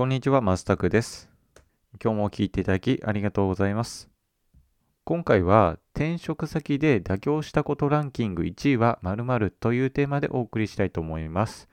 [0.00, 1.28] こんにちは、マスタクです。
[2.02, 4.08] 今日も聞いていただきありがとうございます。
[5.04, 11.68] 今回は転職先で妥協したことランキング1位は〇〇というテーマでお送りしたいと思います。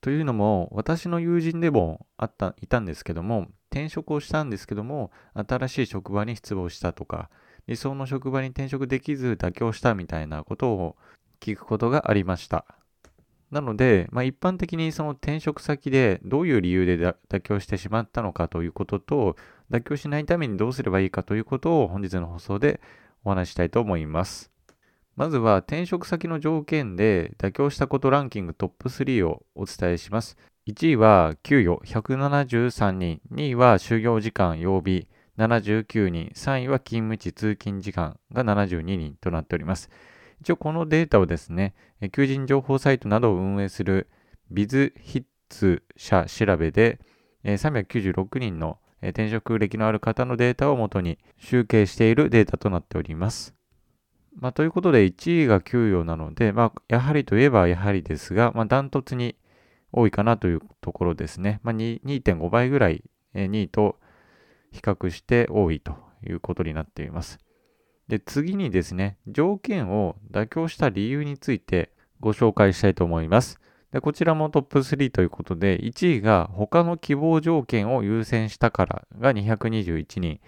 [0.00, 7.28] というのも、私の友人でもあったいたんですけども、転職をしたんですけども、新しい職場に失望したとか、
[7.66, 10.96] 理想の職場に転職できず妥協したみたいなことを
[11.40, 12.83] 聞くことがありました。
[13.50, 19.36] なので、まあ、一般的にその転職先でどういう理由で妥協してしまったのかということと、
[19.70, 22.80] 妥協しないためにどうすればいいかということを本日の放送で
[23.24, 24.50] お話ししたいと思います。
[25.16, 30.36] まずは転職先の条件で妥協したことランキングトップ3をお伝えします。
[30.66, 35.06] 1位は給与173人、2位は就業時間曜日
[35.38, 39.90] 79人、3位は勤務地通勤時間が72人となっております。
[40.44, 41.74] 一応このデータをですね、
[42.12, 44.10] 求人情報サイトなどを運営する
[44.50, 47.00] ビズヒッツ社調べで、
[47.44, 53.54] 396人の転職歴のある方のデータをもとに集計しているデータとなっております。
[54.36, 59.36] まあ、ということで1位が給与なので、まあ、やはりといえばやはりですが、まあ、ダントツに
[59.92, 61.60] 多いかなというところですね。
[61.62, 63.02] まあ、2.5倍ぐらい、
[63.34, 63.98] 2位と
[64.72, 65.96] 比較して多いと
[66.28, 67.38] いうことになっています。
[68.08, 73.60] で、次にですね、条件を妥協した理由についてご紹介したいと思います。
[73.92, 80.40] でこちらもトップ3ということで、1位が他の希望条件を優先したからが221人、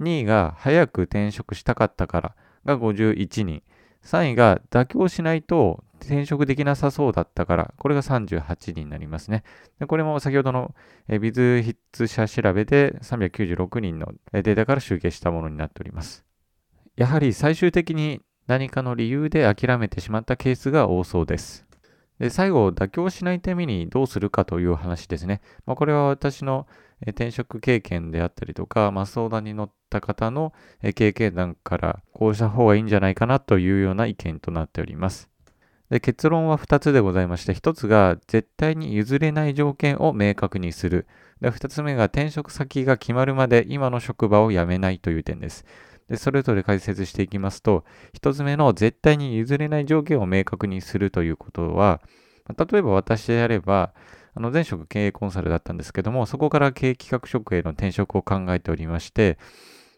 [0.00, 3.62] 2位が早く転職したかったからが51人、
[4.04, 9.42] 3位が妥協しないと転職できなさそうだったから、これが38人になりますね。
[9.80, 10.72] でこれも先ほどの
[11.08, 16.24] えビズヒッツ社調べで396人のデータから集計したものになっております。
[16.96, 21.66] やはり最終的に何かの理由で諦めてしまったケースが多そうです。
[22.18, 25.40] で最後、妥協しないためにどうするかという話ですね。
[25.66, 26.66] まあ、これは私の
[27.00, 30.52] 転職経験であったりとか、まあ、相談に乗った方の
[30.94, 35.28] 経験談からこうした方がいいんじゃないかなというような意見となっております。
[35.90, 41.06] で結論は2つでございまして、1つが絶対に譲れない条件を明確にする。
[41.40, 45.64] で2つ目が転職先が決まるまで今の職場を辞めないという点です。
[46.12, 47.86] でそれぞれ解説していきますと、
[48.20, 52.02] 1つ目の絶対に譲れない条件を明確にするということは、
[52.54, 53.94] 例えば私であれば、
[54.34, 59.38] あの前職経営コンサルだったんですけども、そこから経営企画職への転職を考えておりまして、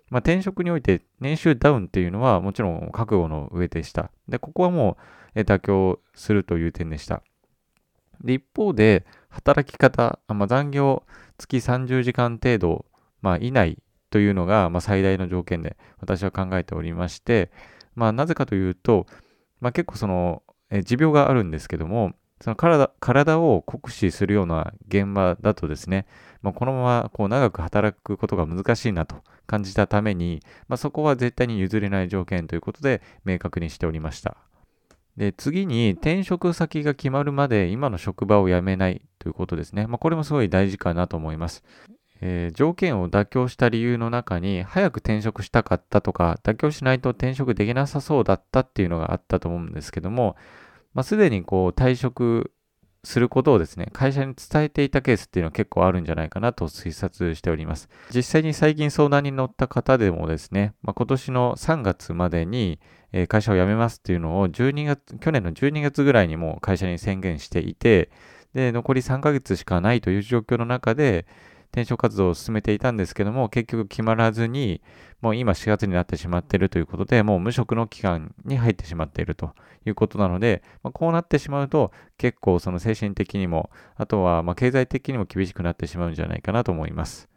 [0.09, 4.13] まあ、転職において年収ダウンっていうのはもちろん覚悟の上でした。
[4.29, 4.97] で、ここはも
[5.35, 7.25] う妥協するという点でした。
[8.23, 11.03] で、一方で、働き方、まあ、残業
[11.39, 12.85] 月30時間程度、
[13.21, 13.83] まあ、以内
[14.15, 17.51] というのが、まあ、最大の条件で私は考えておりまして、
[17.97, 19.07] まあ、なぜかというと、
[19.61, 26.07] まあ、結構その、え持病があるんですけども、その体体を酷使するような現場だとですね、
[26.43, 29.17] まあ、このままこう長く働くことが難しいなと
[29.49, 34.37] 感じたために、まあ、そこは絶対に譲れない条件ということで明確にしておりました。
[35.17, 39.89] で次に転職先が決まるまで今の職場を辞めないということですね。
[39.89, 41.65] まあ、これもすごい大事かなと思います。
[42.21, 50.37] えー条件を妥協した理由の中に早く転職したかったとか妥協しないと転職できなさそうだったっていうのがあったと思うんですけども、
[50.95, 52.53] まあ、すでにこう退職
[53.05, 57.89] することをですね、会社に伝えていたケースっていうのは結構あるんじゃないかなと推察しております。
[58.15, 62.81] 実際に最近相談に乗った方でもですね、まあ、今年の3月までに
[63.29, 68.11] 会社を辞めますっていうのを12月、去年の12月ぐらいにも会社に宣言していて、
[68.55, 71.27] で、残り3ヶ月しかないという状況の中で、
[71.75, 74.81] 転職活動を進めていたんですけども、結局決まらずに、
[75.21, 79.51] もう今4月になってしまっているということで、もう無職の期間に入ってしまっていると
[79.85, 87.29] いうことなので、まあ、こうなってしまうと、結構その精神的にも、あとはま経済的にも厳しくなってしまうんじゃないかなと思います。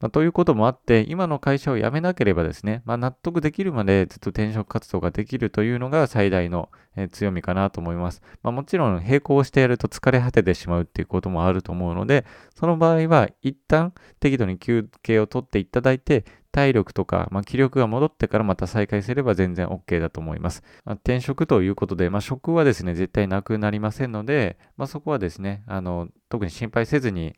[0.00, 6.70] まあ、ということもあって、今の会社を辞めなければですね、まあ、納得できるまでずっと転職活動ができるというのが最大の、
[7.12, 8.22] 強みかなと思います。
[8.42, 12.24] まあ、もちろん並行してやると疲れ果ててしまうっていうこともあると思うので、
[12.58, 16.24] その場合は一旦適度に休憩を取っていただいて、
[16.56, 20.62] 体力とか、まあ、気力が戻ってからまた再開すれば全然 OK だと思います。
[20.86, 27.36] まあ、転職ということで、まあ、職はですね、絶対なくなりませんので、まあ、そこはですね、あの特に心配せずに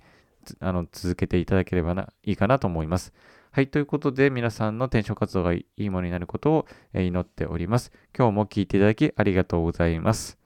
[0.60, 3.12] あの続けていただければないいかなと思います。
[3.50, 7.92] はい、ということで皆さんの転職活動がいいものになることを祈っております。
[8.16, 10.38] 今日も聞いていただきありがとうございます。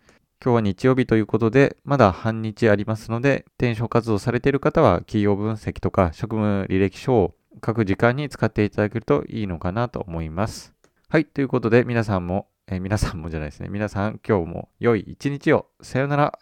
[0.42, 10.72] 今日は日曜日ということで、まだ半日ありますので、転職活動されている方は企業分析とか職務履歴書を各時間に使っていただけるといいのかなと思います。
[11.08, 15.66] はい、ということで皆さんも、え皆さんもじゃないですね、皆さん今日も良い一日を。
[15.80, 16.38] さようなら。